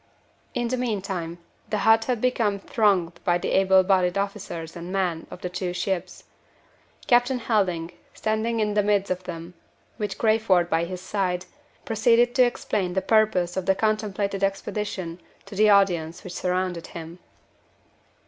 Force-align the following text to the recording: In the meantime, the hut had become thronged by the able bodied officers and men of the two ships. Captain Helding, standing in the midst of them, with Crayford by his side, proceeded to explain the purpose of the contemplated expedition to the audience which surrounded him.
In 0.55 0.69
the 0.69 0.77
meantime, 0.77 1.37
the 1.69 1.77
hut 1.85 2.05
had 2.05 2.19
become 2.21 2.57
thronged 2.59 3.19
by 3.23 3.37
the 3.37 3.51
able 3.51 3.83
bodied 3.83 4.17
officers 4.17 4.75
and 4.75 4.91
men 4.91 5.27
of 5.29 5.41
the 5.41 5.47
two 5.49 5.73
ships. 5.73 6.23
Captain 7.05 7.37
Helding, 7.37 7.91
standing 8.15 8.59
in 8.59 8.73
the 8.73 8.81
midst 8.81 9.11
of 9.11 9.25
them, 9.25 9.53
with 9.99 10.17
Crayford 10.17 10.71
by 10.71 10.85
his 10.85 11.01
side, 11.01 11.45
proceeded 11.85 12.33
to 12.33 12.43
explain 12.43 12.93
the 12.93 13.01
purpose 13.03 13.55
of 13.55 13.67
the 13.67 13.75
contemplated 13.75 14.43
expedition 14.43 15.19
to 15.45 15.53
the 15.53 15.69
audience 15.69 16.23
which 16.23 16.33
surrounded 16.33 16.87
him. 16.87 17.19